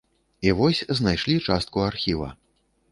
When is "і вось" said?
0.47-0.81